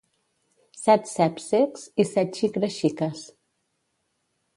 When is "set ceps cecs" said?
0.83-1.83